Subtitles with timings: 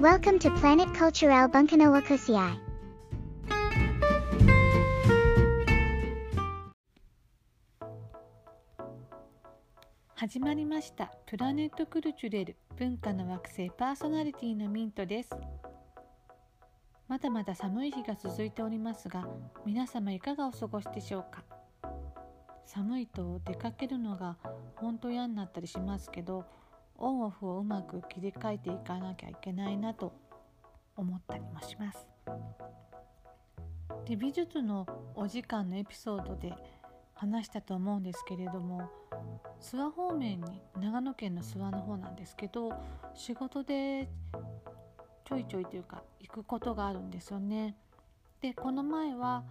[0.00, 2.58] Welcome to Planet Cultural Bunkanawa Kusiai.
[10.14, 11.12] 始まりました。
[11.26, 12.56] プラネットクルチュレル。
[12.78, 15.28] 文化の惑星パーソナリティのミントです。
[17.06, 19.28] まだまだ寒い日が続いておりますが
[19.66, 21.44] 皆様いかがお過ごしでしょうか？
[22.64, 24.38] 寒いと出かけるのが
[24.76, 26.46] 本当嫌になったりしますけど
[27.00, 30.12] オンオフをうまく切り替えていかなきゃいけないなと
[30.96, 32.06] 思ったりもします
[34.04, 36.52] で美術のお時間のエピソードで
[37.14, 38.90] 話したと思うんですけれども
[39.60, 42.72] 諏訪方面に長野県の諏訪の方なんですけど
[43.14, 44.08] 仕事で
[45.24, 47.76] ちょいちょいというか行くことがあるんですよね。
[48.40, 49.44] でこの前は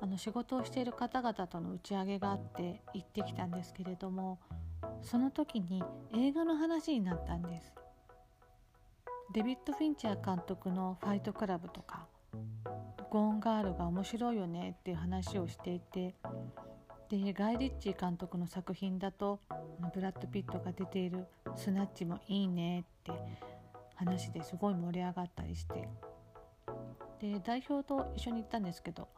[0.00, 4.38] あの仕事をしている方々との打ち上げがあって行ってきたんですけれども
[5.02, 5.82] その時に
[6.14, 7.74] 映画の話になったんです。
[9.32, 12.06] デビッド・フィンチャー監督の「ファイトクラブ」とか
[13.10, 16.14] 「ゴーンガール」が面白いよねっていう話をしていて
[17.08, 19.40] でガイ・リッチー監督の作品だと
[19.92, 23.12] ブラッド・ピットが出ている「スナッチ」もいいねって
[23.96, 25.88] 話ですごい盛り上がったりして
[27.20, 29.08] で代表と一緒に行ったんですけど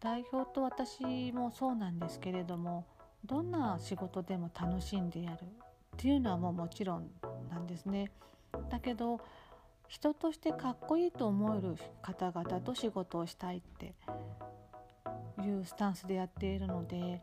[0.00, 2.86] 代表と私もそうなんですけれども
[3.24, 5.46] どんな仕事でも楽しんでやるっ
[5.96, 7.10] ていうのはもうもちろん
[7.50, 8.12] なんですね。
[8.70, 9.20] だけど
[9.88, 13.94] 人としてかっこいいと思える方々と仕事をしたいって
[15.42, 17.20] いうスタンスでやっているので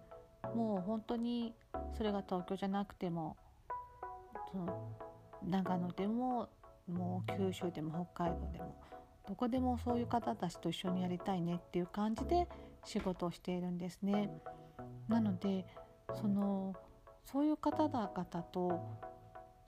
[0.53, 1.53] もう本当に
[1.95, 3.38] それが東京じゃなくても
[4.52, 4.98] その
[5.48, 6.50] 長野でも
[6.88, 8.76] もう九州でも北海道でも
[9.28, 12.48] どこでもそういう方たちと一緒にやりたいねっていう感じで
[12.84, 14.30] 仕事をしているんですね。
[15.08, 15.66] なので
[16.14, 16.76] その
[17.23, 18.09] そういう方々
[18.52, 18.80] と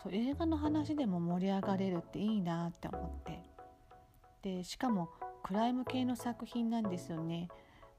[0.02, 3.42] そう映画の話でも盛り上がれるっていいなって思って
[4.42, 5.10] でしかも
[5.44, 7.48] クライム系の作品なんですよね。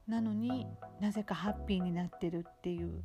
[0.07, 0.65] なのに
[0.99, 3.03] なぜかハッピーになってるっていう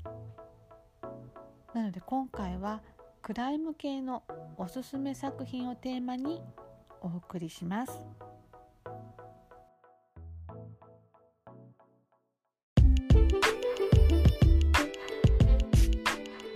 [1.75, 2.81] なので今回は
[3.21, 4.23] クライム系の
[4.57, 6.41] おすすめ作品をテーマに
[7.01, 8.24] お送りします。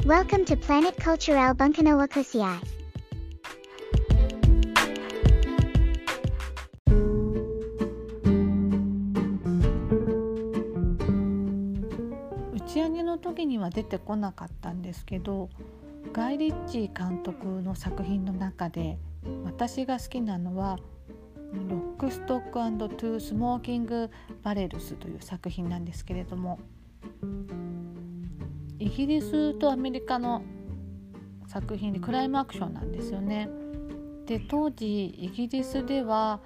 [0.08, 2.58] Welcome to Planet Cultural 文化の惑星へ.
[12.54, 15.50] 打ち上げの時には出てこなかったんですけど
[16.14, 18.96] ガイ・リッチー監督の作品の中で
[19.44, 20.78] 私が好きなのは
[21.68, 24.08] 「Lock Stock Two Smoking
[24.42, 26.58] Barrels」という作品なんですけれども
[28.78, 30.42] イギリスとアメリカの
[31.46, 33.48] 作品でクライムアクションなんですよね。
[34.26, 36.40] で当時イギリスでは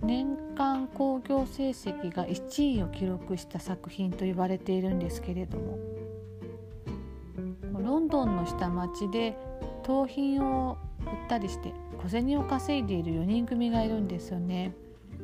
[0.00, 5.78] 年間興行成績が1位を記録した作品と言われているんですけれども
[7.82, 9.36] ロンドンの下町で
[9.82, 14.76] 盗品を売ったりして小銭を稼いでいる4人組がいるんですよね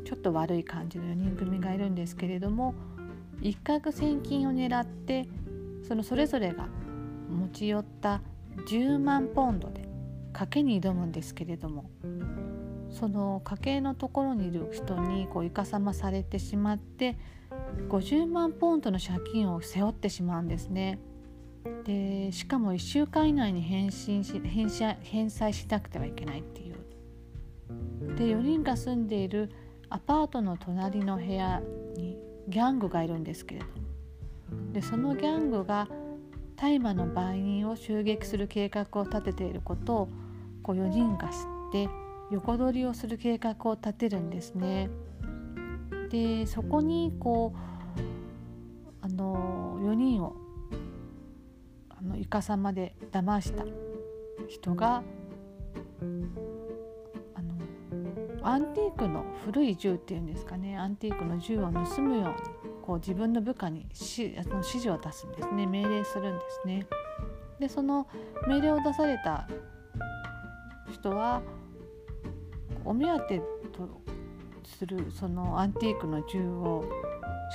[0.04, 2.74] ちょっと悪い感じの4人組がいるんですけれども
[3.40, 5.28] 一攫千金を狙って
[5.86, 6.66] そのそれぞれが
[7.28, 8.20] 持ち寄った
[8.68, 9.86] 10万ポンドで
[10.32, 11.90] 賭けに挑むんですけれども
[12.90, 17.16] その家計のところにいる人にこういかさまされてしまって
[17.88, 20.98] 50万ポンドの借金を背負ってしまうんですね。
[21.84, 24.68] でしかも1週間以内に返信し返
[25.02, 26.74] 返済しなくてはいけないっていう。
[28.16, 29.50] で4人が住んでいる
[29.88, 31.62] アパートの隣の部屋
[31.96, 32.16] に
[32.48, 33.83] ギャングがいるんですけれども
[34.72, 35.88] でそのギャングが
[36.56, 40.08] 大麻の売人を襲撃する計画を立てていることを
[40.62, 41.36] こう4人が知っ
[41.72, 41.88] て
[42.30, 44.88] 横取りをする計画を立てるんですね。
[46.10, 47.58] でそこにこう
[49.04, 50.36] あの4人を
[51.90, 53.64] あのイカサマで騙した
[54.48, 55.02] 人が
[57.34, 57.54] あの
[58.42, 62.53] アンティークの古い銃っていうんですかねアンティークの銃を盗むように
[62.84, 66.86] こう自分の部下にしあの指示を出すんですね命令するんですね。
[67.58, 68.06] でその
[68.46, 69.48] 命令を出された
[70.92, 71.40] 人は
[72.84, 73.40] お目当て
[73.72, 74.02] と
[74.64, 76.84] するそのアンティークの銃を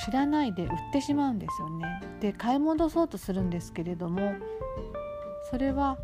[0.04, 2.02] 知らないで売ってしまうんですよね。
[2.20, 4.34] で買い戻そうとするんですけれども
[5.52, 6.00] それは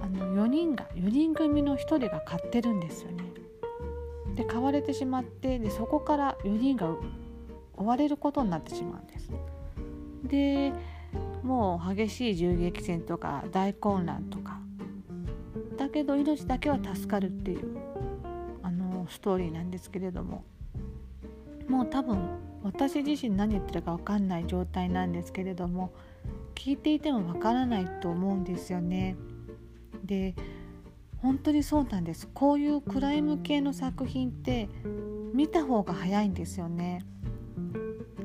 [0.00, 3.24] あの4人が4人組の1人が買ってるんですよね。
[4.34, 6.96] で買われてしまってでそこから4人が
[7.76, 9.30] 追われることになってしまうんです。
[10.24, 10.72] で
[11.42, 14.60] もう激しい銃撃戦とか大混乱とか
[15.76, 17.76] だけど命だけは助かるっていう
[18.62, 20.44] あのストーリーなんですけれども
[21.68, 22.18] もう多分
[22.62, 25.92] 私自身何言ってるか分かんない状態なんですけれども
[26.54, 29.16] 聞いていても分からないと思うんですよね。
[30.04, 30.34] で
[31.18, 34.68] 本当にそうなんですこういうクライム系の作品って
[35.32, 37.04] 見た方が早いんですよね。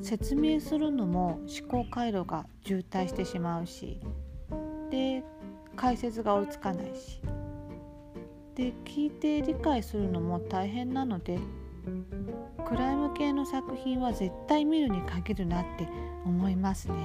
[0.07, 3.99] 説明するのも思考回路が渋滞してしまうし
[4.89, 5.21] で
[5.75, 7.19] 解説が追いつかないし
[8.55, 11.37] で聞いて理解するのも大変なので
[12.65, 15.89] クライム系の作品は絶対見るに限るなって
[16.25, 16.95] 思いますね。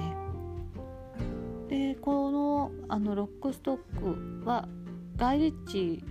[1.67, 4.69] でこのあのロックストックは
[5.17, 6.03] ガイ・リッチ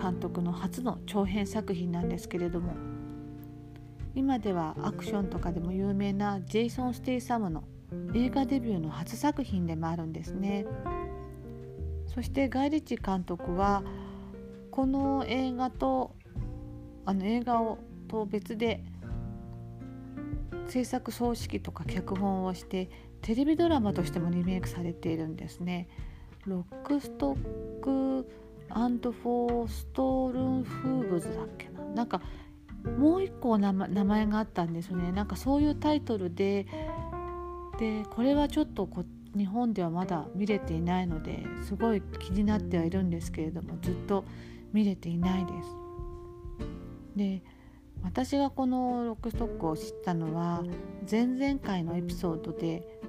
[0.00, 2.91] 監督の初の長編作品なんですけれども
[4.14, 7.64] 今ではアクションとかでも有名なジェイソン・ステイサムの
[8.14, 10.66] 映画デビューの初作品でもあるんですね
[12.06, 13.82] そしてガイ・リッチ監督は
[14.70, 16.14] この映画と
[17.04, 17.78] あの映画を
[18.08, 18.84] と別で
[20.68, 22.90] 制作総指揮とか脚本をして
[23.22, 25.88] テレビドラマとしてもリメイクされているんですね。
[26.44, 28.28] ロックストック
[28.68, 32.20] アンドフォーストールンフーブズだっけななんか
[32.84, 36.66] もう一個名前があったんですねなんかそういうタイトルで
[37.78, 39.04] でこれはちょっとこ
[39.36, 44.24] 日本ではまだ見れていないのですごい気になってはいるんですけれどもずっと
[44.72, 45.76] 見れていないです。
[47.16, 47.42] で
[48.02, 50.62] 私がこのロックストックを知ったのは
[51.08, 53.00] 前々回のエピソードで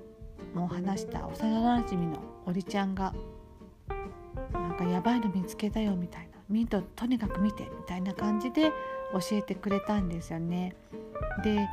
[0.53, 3.13] もう話した幼なじみのおりちゃんが
[4.53, 8.71] なんかやばいの見つけたよみたいなミントとにかく見てみたいな感じで
[9.13, 10.75] 教えてくれたんですよね。
[11.44, 11.68] で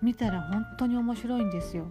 [0.00, 1.86] 見たら本当に面白いんですよ。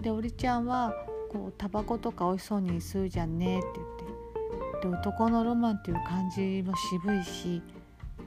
[0.00, 0.94] でおりちゃんは
[1.30, 7.62] こうタバコとか美味しそうに吸うじゃんねって言ってで男のロマンっていう感じも渋いし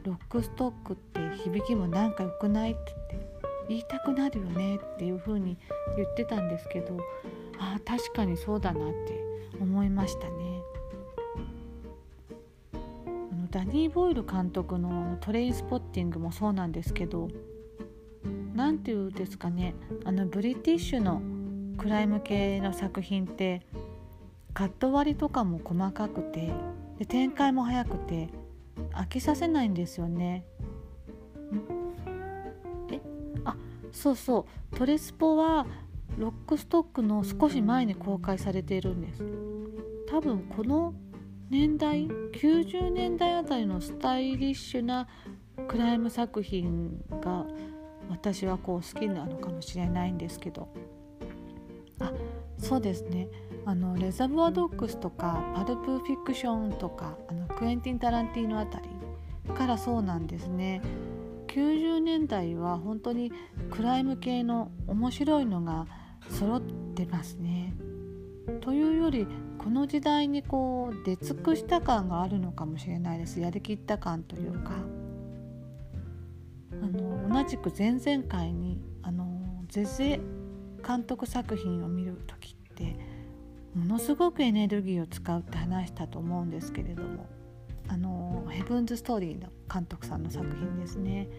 [0.03, 2.81] ロックストックって響きもなんか良くないって
[3.12, 3.38] 言って
[3.69, 5.57] 言いたくなるよねっていう風に
[5.95, 6.97] 言ってたんですけど
[7.59, 9.21] ああ確かにそうだなって
[9.59, 10.62] 思いましたね。
[13.57, 17.27] ダニー・ボイル監督の「トレインスポッティング」もそうなんですけど
[18.54, 19.74] 何て言うんですかね
[20.06, 21.24] あのブリティッシュの
[21.80, 23.65] クライム系の作品って
[24.54, 26.51] カット割りとかも細かくて
[27.00, 28.30] で展開も早くて
[28.92, 30.45] 飽きさせないんですよね。
[32.92, 33.01] え
[33.44, 33.57] あ
[33.92, 35.65] そうそうトレスポは
[36.19, 39.24] ロックストックの少し前に公開されているんです
[40.07, 40.94] 多分この
[41.49, 45.07] 年代90年代あたりのスタイリッシュな
[45.67, 47.45] クライム作品が
[48.09, 50.67] 私はこう好きなのかもしれないんですけど。
[51.99, 52.11] あ
[52.57, 53.27] そうですね。
[53.65, 58.89] あのレザボアドッグスとかパルプフィクションとかあのクエンティン・タランティーノあたり
[59.53, 60.81] からそうなんですね。
[61.47, 63.31] 90年代は本当に
[63.71, 65.88] クライム系の面白いのが
[66.29, 66.61] 揃っ
[66.94, 67.73] てますね。
[68.61, 69.27] というより
[69.57, 73.39] この時代にこう出尽くした感があるのかもしれないです。
[73.39, 74.71] やりきった感というか。
[76.71, 79.25] あの同じく前々回にあの
[79.68, 80.19] ゼゼ
[80.86, 82.95] 監督作品を見る時って
[83.74, 87.26] ものすごくエネルギーを使うって話したと思うんですけれども。
[87.90, 91.30] あのヘブンズ・ストーリーの監督さんの作品ですね。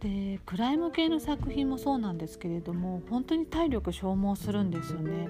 [0.00, 5.28] でクライム系の作品もそうなんですけれども本当に体力消耗するんですよね。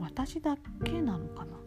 [0.00, 1.58] 私だけなのかな？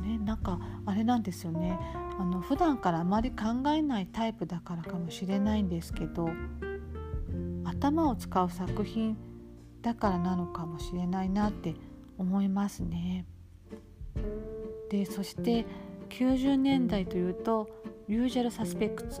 [0.00, 1.78] ねなんかあれなんですよね
[2.18, 6.28] あの普段からあまり考えないタイプだからかもしれないんですけど
[7.64, 9.16] 頭を使う作品
[9.82, 11.74] だからなのかもしれないなって
[12.16, 13.26] 思いますね。
[14.90, 15.66] でそして
[16.10, 17.68] 90年代というと
[18.06, 19.20] 「ユージャル・サスペクツ」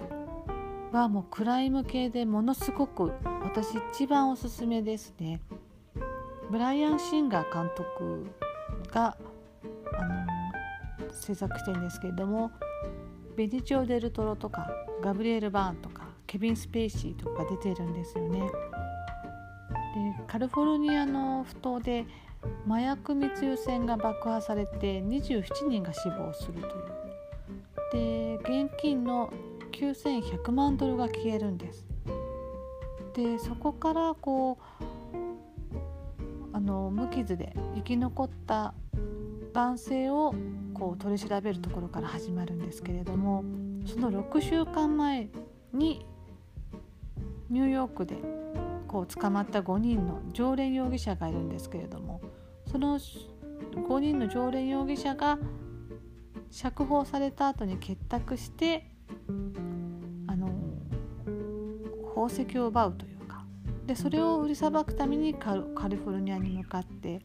[0.92, 5.40] はもうクライム系でものすごく私一番おすすめですね。
[6.50, 8.26] ブライアン・シンガー監督
[8.92, 9.16] が
[9.96, 12.50] あの制作してるんですけれども
[13.36, 14.70] ベニチョ・デルトロとか
[15.02, 18.40] ガブリエル・バーンとかケビン・スペイシーとか出てるんですよね。
[18.40, 18.48] で
[20.26, 22.04] カリフォルニアの埠頭で
[22.68, 26.60] 麻薬密輸船が爆破されて27人が死亡する
[27.90, 29.32] というで現金の
[29.72, 31.86] 9100万ドルが消えるんです
[33.14, 34.84] でそこからこう
[36.64, 38.74] の無傷で生き残った
[39.52, 40.34] 男性を
[40.74, 43.44] こう取り調べるところから始まるんですけれども
[43.86, 45.28] その6週間前
[45.72, 46.04] に
[47.50, 48.16] ニューヨークで
[48.88, 52.20] こう捕まった5人の常連容疑者がいるんですけれども
[52.70, 55.38] その5人の常連容疑者が
[56.50, 58.90] 釈放された後に結託して
[60.26, 60.48] あの
[62.14, 63.13] 宝石を奪うという
[63.86, 65.60] でそれを売りさばくためにカリ
[65.96, 67.20] フォルニアに向かって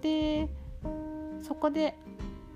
[0.00, 0.48] で
[1.42, 1.96] そこで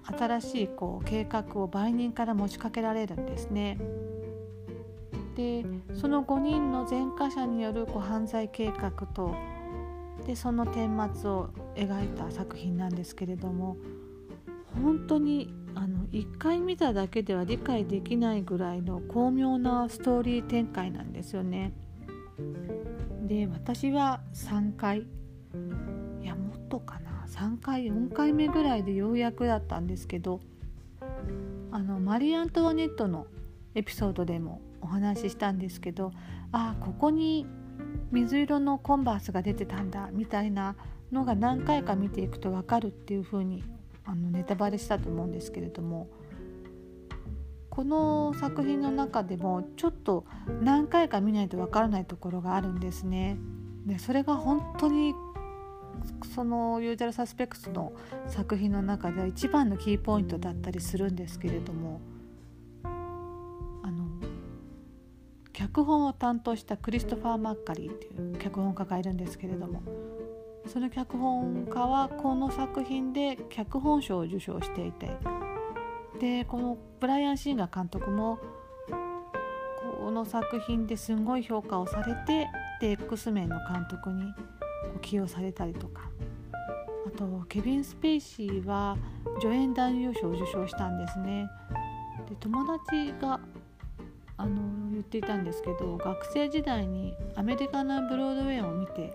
[0.04, 3.78] 新しいこう計画を売人から持ちかけられるんですね。
[5.34, 9.34] でその5人の前科者によるこう犯罪計画と
[10.26, 13.76] でその顛末を描いた作品なんですけれども
[14.82, 21.72] 本当にあの1回見ただけでは理解できないぐらいの巧妙なストーリー展開なんですよね。
[23.26, 25.06] で私は3回。
[26.22, 27.14] いやもっとかな。
[27.34, 30.40] 3回4回目ぐらいでようやくだったんですけど
[31.72, 33.26] あのマリー・アントワネットの
[33.74, 36.12] エピソードでもお話ししたんですけど
[36.52, 37.46] ああここに
[38.12, 40.76] 水色のコンバースが出てたんだみたいな
[41.10, 43.64] のが何回か見ていくと分かるっていう風に
[44.04, 46.08] あのネタバレしたと思うんですけれども
[47.74, 50.24] この作品の中でもちょっと
[50.60, 53.36] 何回か見ないと分からないところがあるんですね。
[53.84, 55.14] でそれが本当に
[56.34, 57.92] そのユーザルサスペクツの
[58.28, 62.00] 作品の中では一番のキーポイントだったりするんですけれども
[62.82, 64.06] あの
[65.52, 69.82] 脚本を担当したクリストファー・マッカリーっていう脚本家がいるんですけれども
[70.66, 75.10] その脚本家はこの作品で脚本賞を受賞していて
[76.20, 78.38] でこのブライアン・シーガー監督も
[80.00, 82.48] この作品ですんごい評価をされて
[82.80, 84.22] で X メンの監督に
[85.00, 86.10] 起用されたりとか
[87.06, 88.96] あとケビン・スペイシーは
[89.40, 91.48] 助演男優賞を受賞したんですね。
[92.28, 93.40] で友達が
[94.36, 99.12] あの言っていたんですけど学生時代にアメリカのブロードウェイを見て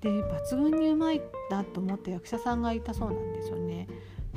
[0.00, 3.88] で抜群にうまいなと思った役者さんがいたそうなんですよね。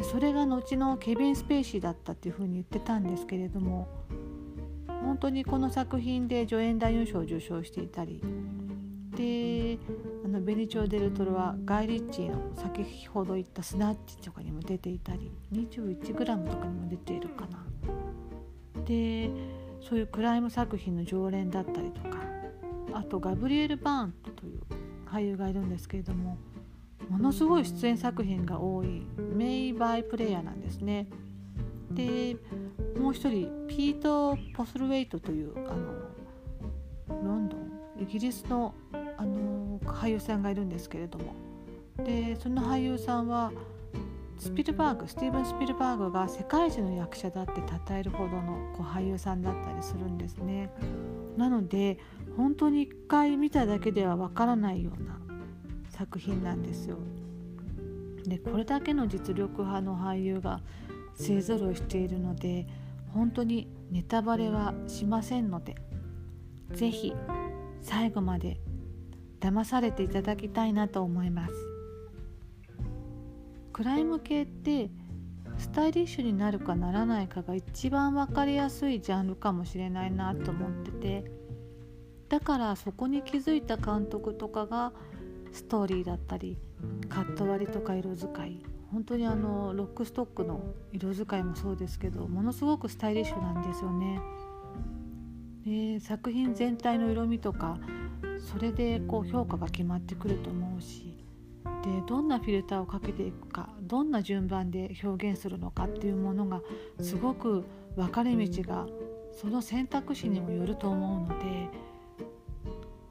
[0.02, 3.88] それが後のケビン・スペイシーだったっていうふうに言ってたんですけれども
[4.88, 8.22] 本当にこの作品で助演男優賞を受賞していたり
[9.16, 9.78] で
[10.26, 17.66] あのベニチョ・デルトロはガイ・リッチーの先ほど言ったスナッチとかにも出ていたり 21g とかにも出ているかな。
[18.86, 19.32] で
[19.82, 22.18] そういうクライム作品の常連だったりとか
[22.94, 24.62] あとガブリエル・バーンという
[25.06, 26.38] 俳優がいるんですけれども
[27.10, 31.08] ものすごい出演作品が多いメイバイプレイヤーなんですね。
[31.92, 32.38] で
[33.00, 37.72] もう一人ピート・ポスルウェイトというあのロンドン
[38.02, 38.74] イギリスの
[39.18, 41.36] あの俳優さんがいるんですけれども
[42.04, 43.52] でその俳優さんは
[44.38, 47.54] スピルバーグスティーブン・スピルバーグが世界一の役者だって
[47.88, 50.70] 称えるほどのこう俳優さんだったりするんですね。
[51.38, 51.98] なので
[52.36, 55.20] 本当に一回見ただけではわからないような
[55.96, 56.98] 作品なんですよ。
[58.28, 60.62] でこれだけの実力派の俳優が
[61.16, 62.68] 勢ぞろいしているので
[63.14, 65.76] 本当にネタバレはしませんので
[66.72, 67.16] 是非
[67.82, 68.60] 最後まで
[69.40, 71.54] 騙されていただきたいなと思います
[73.72, 74.90] クライム系って
[75.58, 81.32] スタイリッシュになるかならないかが一番分かりやすいジャンルかもしれないなと思ってて
[82.28, 84.92] だからそこに気づいた監督とかが
[85.56, 86.58] ストーリーだったり
[87.08, 94.20] カット割りとか色使い本当にあのロックストックの色使いもそうですけどものすごくスタイリッシュなんですよね。
[95.66, 97.80] で作品全体の色味とか
[98.52, 101.18] それでこう評価が決まってくると思うし
[101.84, 106.62] でどんなフィルターをかけていくかどんな順番で表現するのかっていうものが
[107.00, 108.86] すごく分かれ道が
[109.34, 111.70] その選択肢にもよると思うので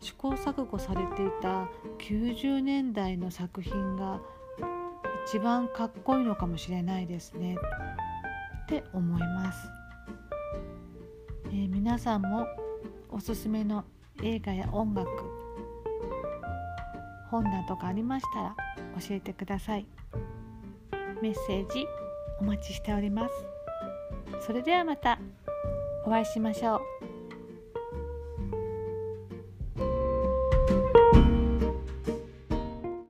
[0.04, 1.66] 試行錯誤されていた
[1.99, 4.20] 90年代の作品が
[5.26, 7.56] 一番かっこいいのかもしれないですね。
[8.64, 9.58] って思います、
[11.46, 12.46] えー、皆さんも
[13.08, 13.84] おすすめの
[14.23, 15.08] 映画や音楽
[17.30, 18.56] 本などがありましたら
[19.00, 19.87] 教えてください。
[21.23, 21.87] メッセージ
[22.42, 23.34] お待ちしております。
[24.46, 25.18] それではまた
[26.04, 26.93] お会いしましょう。